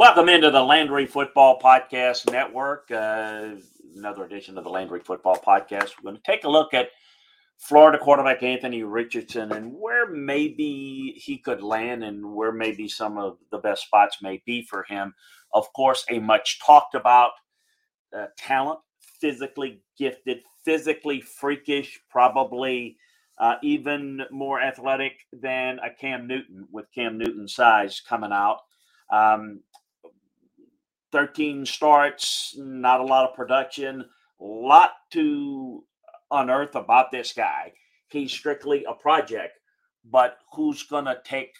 [0.00, 2.90] Welcome into the Landry Football Podcast Network.
[2.90, 3.56] Uh,
[3.94, 5.90] another edition of the Landry Football Podcast.
[5.98, 6.88] We're going to take a look at
[7.58, 13.36] Florida quarterback Anthony Richardson and where maybe he could land and where maybe some of
[13.50, 15.12] the best spots may be for him.
[15.52, 17.32] Of course, a much talked about
[18.16, 18.78] uh, talent,
[19.20, 22.96] physically gifted, physically freakish, probably
[23.38, 28.60] uh, even more athletic than a Cam Newton with Cam Newton's size coming out.
[29.12, 29.60] Um,
[31.12, 34.04] 13 starts, not a lot of production,
[34.38, 35.84] lot to
[36.30, 37.72] unearth about this guy.
[38.08, 39.58] He's strictly a project,
[40.04, 41.54] but who's going to take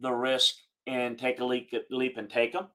[0.00, 0.54] the risk
[0.86, 2.66] and take a leap, leap and take him?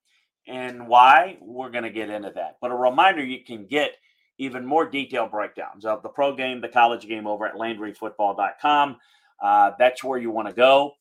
[0.48, 1.38] And why?
[1.42, 2.58] We're going to get into that.
[2.62, 3.96] But a reminder you can get
[4.38, 8.98] even more detailed breakdowns of the pro game, the college game over at LandryFootball.com.
[9.42, 10.94] Uh, that's where you want to go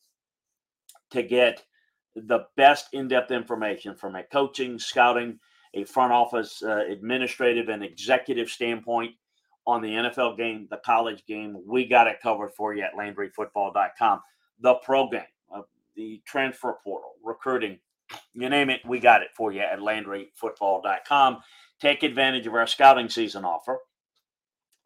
[1.11, 1.63] to get
[2.15, 5.39] the best in depth information from a coaching, scouting,
[5.75, 9.15] a front office, uh, administrative, and executive standpoint
[9.67, 11.57] on the NFL game, the college game.
[11.67, 14.21] We got it covered for you at LandryFootball.com.
[14.61, 15.23] The pro game,
[15.55, 15.63] uh,
[15.97, 17.79] the transfer portal, recruiting,
[18.35, 21.39] you name it, we got it for you at LandryFootball.com.
[21.81, 23.79] Take advantage of our scouting season offer.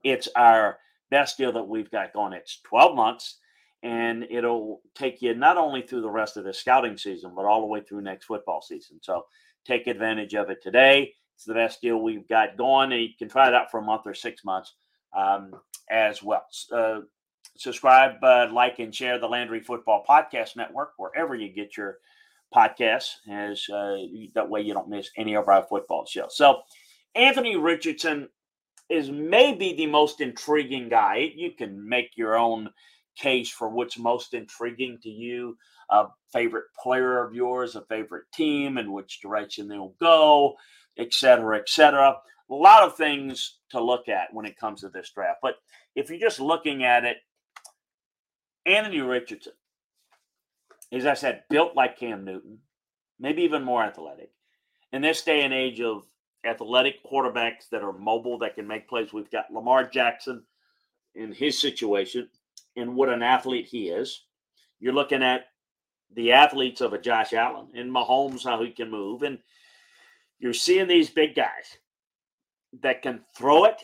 [0.04, 0.78] It's our
[1.10, 2.32] best deal that we've got going.
[2.32, 3.38] It's 12 months
[3.82, 7.60] and it'll take you not only through the rest of the scouting season, but all
[7.60, 8.98] the way through next football season.
[9.02, 9.24] So
[9.64, 11.14] take advantage of it today.
[11.36, 13.82] It's the best deal we've got going, and you can try it out for a
[13.82, 14.74] month or six months
[15.16, 15.52] um,
[15.88, 16.44] as well.
[16.72, 17.00] Uh,
[17.56, 21.98] subscribe, uh, like, and share the Landry Football Podcast Network wherever you get your
[22.52, 23.98] podcasts, as uh,
[24.34, 26.36] that way you don't miss any of our football shows.
[26.36, 26.62] So,
[27.14, 28.28] Anthony Richardson
[28.88, 31.32] is maybe the most intriguing guy.
[31.36, 32.70] You can make your own
[33.18, 35.56] case for what's most intriguing to you,
[35.90, 40.54] a favorite player of yours, a favorite team, and which direction they'll go,
[40.96, 42.16] et cetera, et cetera.
[42.50, 45.40] A lot of things to look at when it comes to this draft.
[45.42, 45.56] But
[45.94, 47.18] if you're just looking at it,
[48.64, 49.52] Anthony Richardson,
[50.92, 52.58] as I said, built like Cam Newton,
[53.20, 54.30] maybe even more athletic.
[54.92, 56.06] In this day and age of
[56.46, 60.44] athletic quarterbacks that are mobile, that can make plays, we've got Lamar Jackson
[61.14, 62.28] in his situation
[62.78, 64.24] and what an athlete he is.
[64.80, 65.46] You're looking at
[66.14, 69.22] the athletes of a Josh Allen and Mahomes, how he can move.
[69.22, 69.38] And
[70.38, 71.78] you're seeing these big guys
[72.82, 73.82] that can throw it,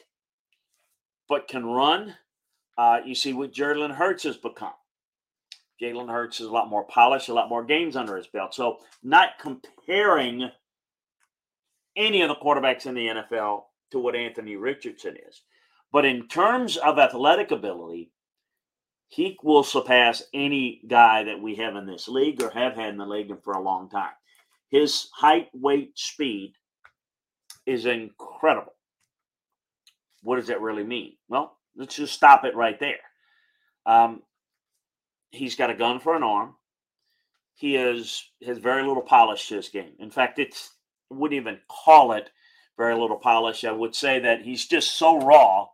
[1.28, 2.14] but can run.
[2.78, 4.72] Uh, you see what Jalen Hurts has become.
[5.80, 8.54] Jalen Hurts is a lot more polished, a lot more games under his belt.
[8.54, 10.50] So, not comparing
[11.96, 15.42] any of the quarterbacks in the NFL to what Anthony Richardson is.
[15.92, 18.10] But in terms of athletic ability,
[19.14, 22.96] he will surpass any guy that we have in this league or have had in
[22.96, 24.10] the league for a long time.
[24.70, 26.54] His height, weight, speed
[27.64, 28.74] is incredible.
[30.24, 31.12] What does that really mean?
[31.28, 32.98] Well, let's just stop it right there.
[33.86, 34.22] Um,
[35.30, 36.56] he's got a gun for an arm.
[37.54, 39.92] He is has very little polish to his game.
[40.00, 40.72] In fact, it's
[41.08, 42.30] wouldn't even call it
[42.76, 43.64] very little polish.
[43.64, 45.68] I would say that he's just so raw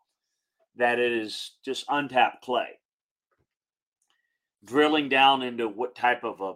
[0.77, 2.80] that it is just untapped play
[4.65, 6.55] drilling down into what type of a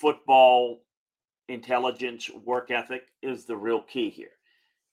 [0.00, 0.82] football
[1.48, 4.30] intelligence work ethic is the real key here.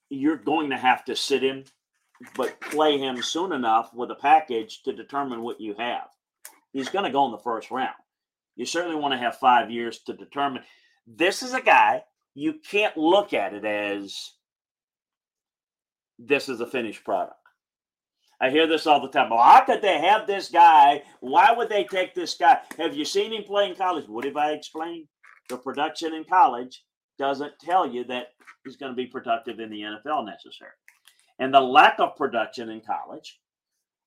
[0.10, 1.64] You're going to have to sit him,
[2.36, 6.08] but play him soon enough with a package to determine what you have.
[6.74, 7.96] He's going to go in the first round.
[8.56, 10.64] You certainly want to have five years to determine.
[11.08, 12.04] This is a guy
[12.36, 14.34] you can't look at it as
[16.18, 17.39] this is a finished product.
[18.42, 19.30] I hear this all the time.
[19.30, 21.04] Well, how could they have this guy?
[21.20, 22.60] Why would they take this guy?
[22.78, 24.08] Have you seen him play in college?
[24.08, 25.08] What have I explained?
[25.50, 26.84] The production in college
[27.18, 28.28] doesn't tell you that
[28.64, 30.76] he's going to be productive in the NFL necessarily.
[31.40, 33.40] And the lack of production in college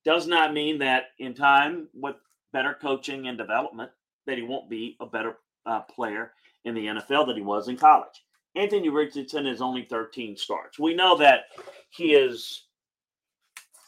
[0.03, 2.15] does not mean that in time with
[2.51, 3.91] better coaching and development
[4.25, 6.31] that he won't be a better uh, player
[6.65, 8.23] in the NFL than he was in college.
[8.55, 10.79] Anthony Richardson is only 13 starts.
[10.79, 11.45] We know that
[11.89, 12.65] he is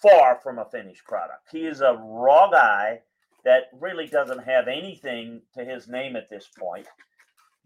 [0.05, 1.49] far from a finished product.
[1.51, 3.01] He is a raw guy
[3.43, 6.87] that really doesn't have anything to his name at this point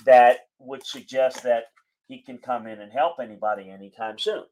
[0.05, 1.65] that would suggest that
[2.07, 4.43] he can come in and help anybody anytime soon.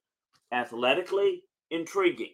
[0.52, 2.34] Athletically, intriguing.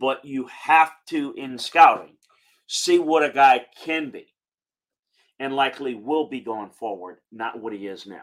[0.00, 2.16] But you have to, in scouting,
[2.66, 4.26] see what a guy can be
[5.38, 8.22] and likely will be going forward, not what he is now.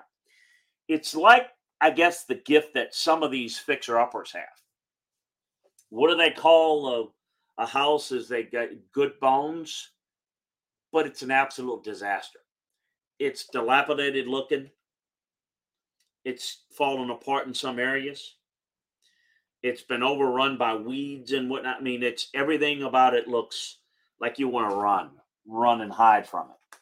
[0.88, 1.48] It's like,
[1.82, 4.44] I guess, the gift that some of these fixer uppers have
[5.90, 7.12] what do they call
[7.58, 8.12] a, a house?
[8.12, 9.92] Is they got good bones,
[10.92, 12.40] but it's an absolute disaster.
[13.20, 14.70] it's dilapidated looking.
[16.26, 18.36] It's fallen apart in some areas.
[19.62, 21.78] It's been overrun by weeds and whatnot.
[21.78, 23.78] I mean, it's everything about it looks
[24.22, 25.12] like you want to run,
[25.46, 26.78] run and hide from it.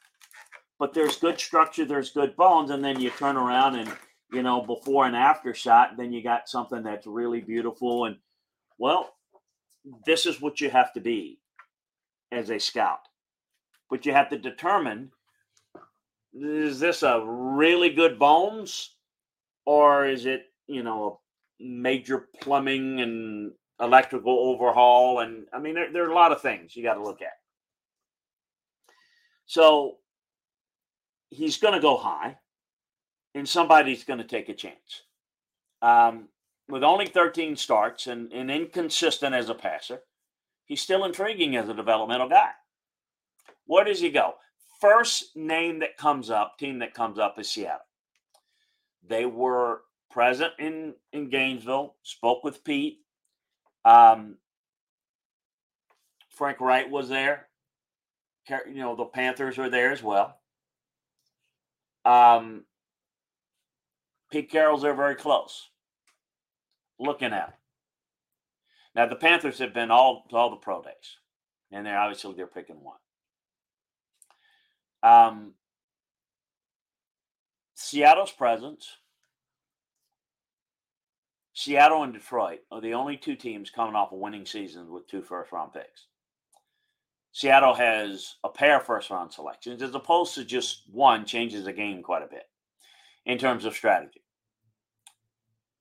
[0.80, 3.92] But there's good structure, there's good bones, and then you turn around and
[4.32, 8.06] you know before and after shot, then you got something that's really beautiful.
[8.06, 8.18] And
[8.78, 9.14] well,
[10.06, 11.40] this is what you have to be
[12.32, 13.00] as a scout.
[13.90, 15.12] But you have to determine
[16.34, 18.96] is this a really good bones
[19.66, 21.20] or is it, you know,
[21.60, 25.20] a major plumbing and electrical overhaul?
[25.22, 27.34] And I mean, there, there are a lot of things you got to look at.
[29.46, 29.96] So
[31.30, 32.38] he's going to go high
[33.34, 35.04] and somebody's going to take a chance.
[35.82, 36.28] Um,
[36.70, 40.02] with only 13 starts and, and inconsistent as a passer,
[40.66, 42.52] he's still intriguing as a developmental guy.
[43.66, 44.36] Where does he go?
[44.82, 47.80] First name that comes up, team that comes up is Seattle.
[49.08, 49.82] They were
[50.12, 53.00] present in, in Gainesville, spoke with Pete.
[53.86, 54.38] Um,
[56.30, 57.48] Frank Reich was there.
[58.50, 60.38] You know, the Panthers were there as well.
[62.06, 62.66] Um,
[64.32, 65.70] Pete Carroll's there very close
[67.00, 67.58] looking at.
[68.96, 71.18] Now the Panthers have been all to all the pro days,
[71.72, 72.98] and they're obviously they're picking one.
[75.04, 75.54] Um,
[77.76, 78.98] Seattle's presence,
[81.54, 85.22] Seattle and Detroit are the only two teams coming off a winning season with two
[85.22, 86.08] first round picks.
[87.32, 91.74] Seattle has a pair of first round selections as opposed to just one changes the
[91.74, 92.46] game quite a bit
[93.26, 94.22] in terms of strategy.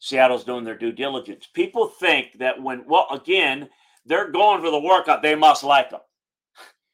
[0.06, 1.48] Seattle's doing their due diligence.
[1.52, 3.68] People think that when, well, again,
[4.04, 5.98] they're going for the workout, they must like them.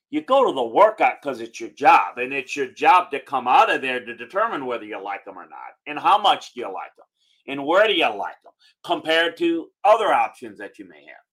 [0.08, 3.46] You go to the workout because it's your job, and it's your job to come
[3.46, 6.60] out of there to determine whether you like them or not, and how much do
[6.60, 7.04] you like them,
[7.48, 11.26] and where do you like them compared to other options that you may have.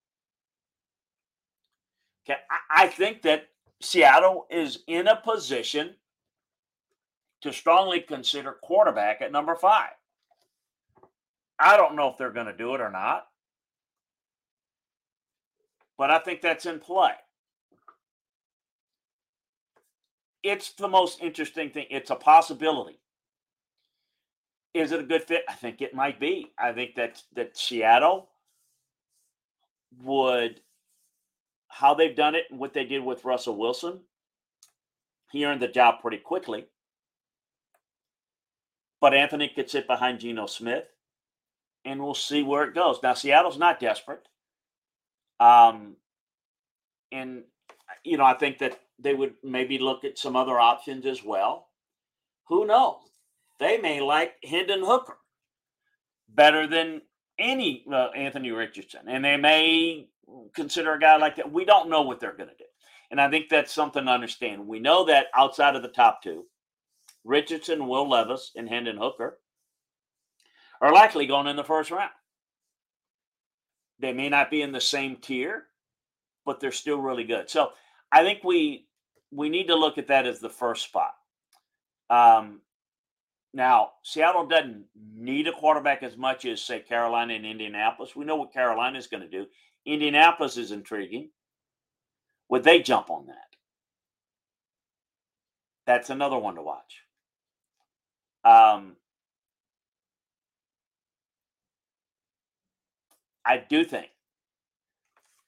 [2.28, 2.40] Okay,
[2.70, 3.48] I, I think that
[3.82, 5.96] Seattle is in a position
[7.40, 9.92] to strongly consider quarterback at number five.
[11.60, 13.28] I don't know if they're going to do it or not.
[15.98, 17.12] But I think that's in play.
[20.42, 21.88] It's the most interesting thing.
[21.90, 23.00] It's a possibility.
[24.74, 25.44] Is it a good fit?
[25.50, 26.54] I think it might be.
[26.58, 28.30] I think that that Seattle
[30.02, 30.62] would
[31.68, 34.00] how they've done it and what they did with Russell Wilson.
[35.32, 36.66] He earned the job pretty quickly.
[39.02, 40.86] But Anthony could sit behind Geno Smith
[41.90, 43.00] and we'll see where it goes.
[43.02, 44.22] Now, Seattle's not desperate.
[45.40, 45.96] Um,
[47.12, 47.44] and,
[48.04, 51.70] you know, I think that they would maybe look at some other options as well.
[52.48, 53.02] Who knows?
[53.60, 55.18] They may like Hendon Hooker
[56.30, 57.02] better than
[57.40, 60.10] any uh, Anthony Richardson, and they may
[60.54, 61.52] consider a guy like that.
[61.52, 62.66] We don't know what they're going to do.
[63.10, 64.68] And I think that's something to understand.
[64.68, 66.46] We know that outside of the top two,
[67.24, 69.40] Richardson, Will Levis, and Hendon Hooker
[70.82, 72.12] are likely going in the first round.
[74.00, 75.66] They may not be in the same tier,
[76.46, 77.50] but they're still really good.
[77.50, 77.72] So
[78.12, 78.88] I think we
[79.32, 81.14] we need to look at that as the first spot.
[82.10, 82.62] Um,
[83.54, 88.16] now, Seattle doesn't need a quarterback as much as, say, Carolina and Indianapolis.
[88.16, 89.46] We know what Carolina is going to do.
[89.86, 91.30] Indianapolis is intriguing.
[92.50, 93.36] Would they jump on that?
[95.86, 97.04] That's another one to watch.
[98.44, 98.96] Um,
[103.50, 104.10] I do think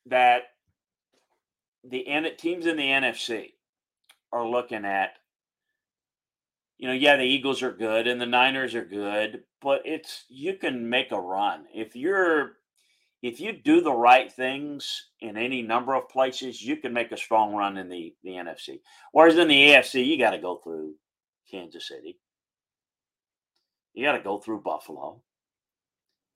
[0.08, 0.41] that
[1.84, 2.03] the
[2.39, 3.51] teams in the NFC
[4.34, 5.12] are looking at,
[6.79, 10.55] you know, yeah, the Eagles are good and the Niners are good, but it's you
[10.55, 11.65] can make a run.
[11.75, 12.53] If you're
[13.22, 17.17] if you do the right things in any number of places, you can make a
[17.17, 18.79] strong run in the the NFC.
[19.12, 20.96] Whereas in the AFC, you got to go through
[21.51, 22.17] Kansas City,
[23.93, 25.22] you got to go through Buffalo,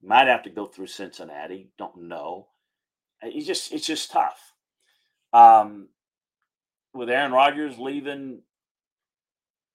[0.06, 1.70] might have to go through Cincinnati.
[1.78, 2.48] Don't know.
[3.22, 4.54] It's just it's just tough.
[5.34, 5.90] Um,
[6.94, 8.42] with Aaron Rodgers leaving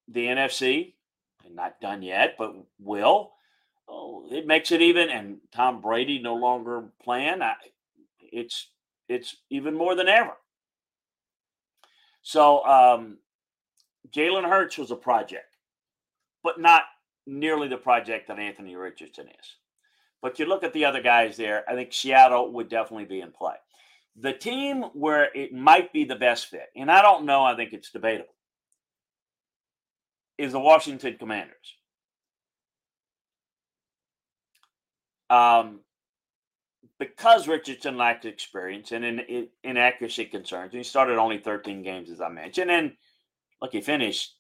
[0.09, 0.95] the NFC,
[1.51, 3.33] not done yet, but will.
[3.89, 7.43] Oh, it makes it even, and Tom Brady no longer playing.
[7.43, 7.55] I,
[8.21, 8.69] it's
[9.09, 10.37] it's even more than ever.
[12.23, 13.19] So um,
[14.15, 15.57] Jalen Hurts was a project,
[16.45, 16.85] but not
[17.27, 19.57] nearly the project that Anthony Richardson is.
[20.23, 23.33] But you look at the other guys there, I think Seattle would definitely be in
[23.33, 23.55] play.
[24.17, 27.73] The team where it might be the best fit, and I don't know, I think
[27.73, 28.35] it's debatable,
[30.37, 31.77] is the Washington Commanders.
[35.31, 35.81] Um,
[36.99, 42.21] because Richardson lacked experience and in, in, inaccuracy concerns, he started only 13 games, as
[42.21, 42.93] I mentioned, and
[43.63, 44.35] look, he finished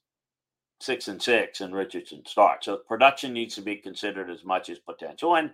[0.80, 2.64] six and six in Richardson start.
[2.64, 5.36] So production needs to be considered as much as potential.
[5.36, 5.50] And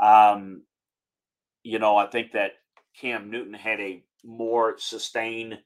[0.00, 0.62] um,
[1.62, 2.52] you know, I think that
[3.00, 5.58] Cam Newton had a more sustained,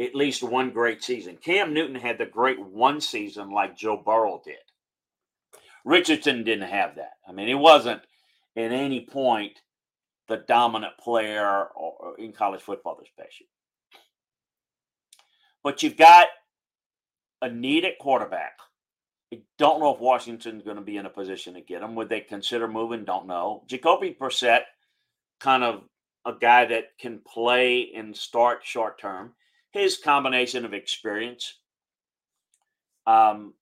[0.00, 1.36] at least one great season.
[1.36, 4.56] Cam Newton had the great one season like Joe Burrow did.
[5.84, 7.12] Richardson didn't have that.
[7.26, 8.02] I mean, he wasn't
[8.56, 9.58] at any point
[10.28, 11.68] the dominant player
[12.18, 13.42] in college football past.
[15.64, 16.28] But you've got
[17.40, 18.58] a needed quarterback.
[19.32, 21.94] I don't know if Washington's going to be in a position to get him.
[21.94, 23.04] Would they consider moving?
[23.04, 23.62] Don't know.
[23.66, 24.62] Jacoby Brissett,
[25.38, 25.82] kind of
[26.24, 29.34] a guy that can play and start short term.
[29.70, 31.58] His combination of experience
[33.06, 33.52] um,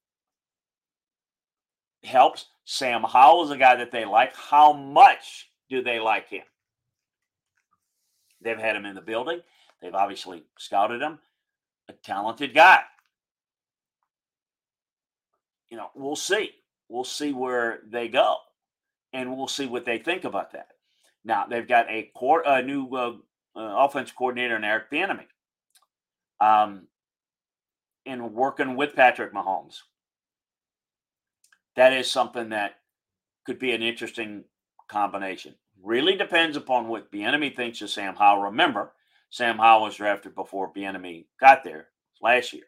[2.04, 2.46] helps.
[2.64, 4.34] Sam Howell is a guy that they like.
[4.36, 6.42] How much do they like him?
[8.40, 9.40] They've had him in the building.
[9.82, 11.18] They've obviously scouted him.
[11.88, 12.82] A talented guy
[15.70, 16.50] you know, we'll see.
[16.88, 18.36] We'll see where they go,
[19.12, 20.68] and we'll see what they think about that.
[21.24, 23.16] Now they've got a, core, a new uh,
[23.56, 25.26] uh, offense coordinator in Eric Bieniemy,
[26.40, 26.86] um,
[28.04, 29.78] in working with Patrick Mahomes.
[31.74, 32.76] That is something that
[33.44, 34.44] could be an interesting
[34.88, 35.56] combination.
[35.82, 38.44] Really depends upon what Bieniemy thinks of Sam Howell.
[38.44, 38.92] Remember,
[39.30, 41.88] Sam Howell was drafted before Bieniemy got there
[42.22, 42.64] last year,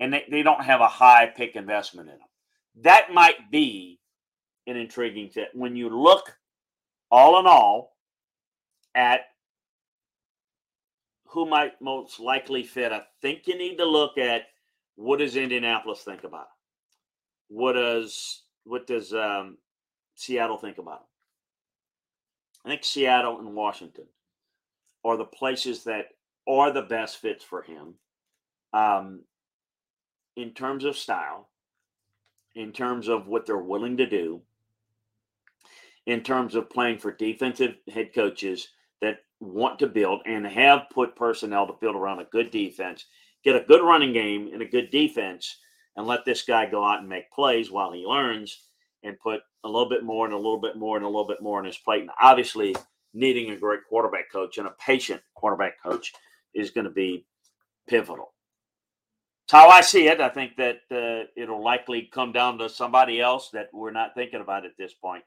[0.00, 2.28] and they, they don't have a high pick investment in him
[2.80, 4.00] that might be
[4.66, 5.48] an intriguing fit.
[5.54, 6.36] When you look
[7.10, 7.96] all in all
[8.94, 9.20] at
[11.26, 14.42] who might most likely fit, I think you need to look at
[14.96, 17.54] what does Indianapolis think about it?
[17.54, 19.58] What does what does um,
[20.14, 22.66] Seattle think about it?
[22.66, 24.04] I think Seattle and Washington
[25.04, 26.06] are the places that
[26.48, 27.94] are the best fits for him
[28.72, 29.22] um,
[30.36, 31.48] in terms of style
[32.54, 34.42] in terms of what they're willing to do,
[36.06, 38.68] in terms of playing for defensive head coaches
[39.00, 43.06] that want to build and have put personnel to build around a good defense,
[43.44, 45.58] get a good running game and a good defense,
[45.96, 48.68] and let this guy go out and make plays while he learns
[49.02, 51.42] and put a little bit more and a little bit more and a little bit
[51.42, 52.02] more on his plate.
[52.02, 52.74] And obviously,
[53.14, 56.12] needing a great quarterback coach and a patient quarterback coach
[56.54, 57.26] is going to be
[57.88, 58.32] pivotal
[59.52, 60.20] how I see it.
[60.20, 64.40] I think that uh, it'll likely come down to somebody else that we're not thinking
[64.40, 65.22] about at this point.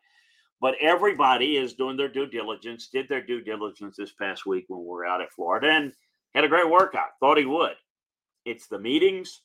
[0.60, 4.82] But everybody is doing their due diligence, did their due diligence this past week when
[4.82, 5.94] we were out at Florida and
[6.34, 7.10] had a great workout.
[7.20, 7.76] Thought he would.
[8.46, 9.42] It's the meetings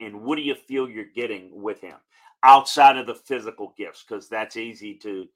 [0.00, 1.96] and what do you feel you're getting with him
[2.42, 4.04] outside of the physical gifts?
[4.06, 5.26] Because that's easy to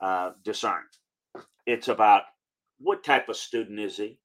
[0.00, 0.82] uh, discern.
[1.66, 2.22] It's about
[2.78, 4.18] what type of student is he?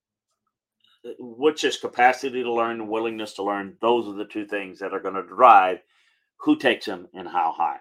[1.19, 4.93] What's his capacity to learn and willingness to learn those are the two things that
[4.93, 5.79] are going to drive
[6.39, 7.77] who takes him and how high.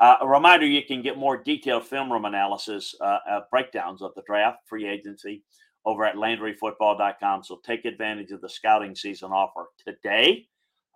[0.00, 4.12] Uh, a reminder you can get more detailed film room analysis uh, uh, breakdowns of
[4.16, 5.42] the draft free agency
[5.86, 10.46] over at landryfootball.com so take advantage of the scouting season offer today.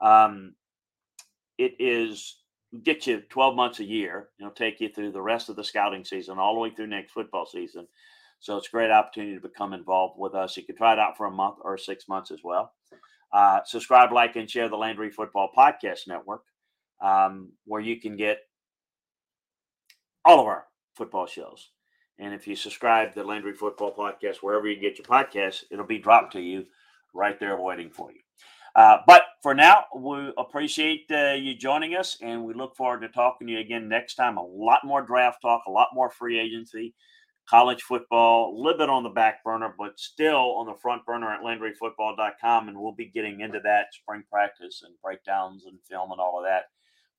[0.02, 0.54] Um,
[1.56, 2.38] it is
[2.82, 6.04] get you 12 months a year it'll take you through the rest of the scouting
[6.04, 7.86] season all the way through next football season
[8.44, 10.54] so it's a great opportunity to become involved with us.
[10.54, 12.74] You can try it out for a month or six months as well.
[13.32, 16.42] Uh, subscribe, like, and share the Landry Football Podcast Network,
[17.02, 18.40] um, where you can get
[20.26, 21.70] all of our football shows.
[22.18, 25.86] And if you subscribe to the Landry Football Podcast, wherever you get your podcasts, it'll
[25.86, 26.66] be dropped to you
[27.14, 28.20] right there waiting for you.
[28.76, 33.08] Uh, but for now, we appreciate uh, you joining us, and we look forward to
[33.08, 34.36] talking to you again next time.
[34.36, 36.94] A lot more draft talk, a lot more free agency
[37.48, 41.32] college football, a little bit on the back burner, but still on the front burner
[41.32, 42.68] at LandryFootball.com.
[42.68, 46.44] And we'll be getting into that spring practice and breakdowns and film and all of
[46.44, 46.64] that.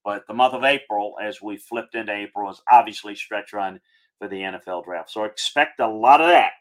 [0.04, 3.80] But the month of April, as we flipped into April, is obviously stretch run
[4.20, 5.10] for the NFL draft.
[5.12, 6.52] So expect a lot of that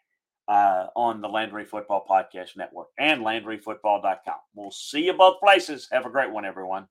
[0.48, 4.36] uh, on the Landry Football Podcast Network and LandryFootball.com.
[4.54, 5.88] We'll see you both places.
[5.92, 6.88] Have a great one, everyone.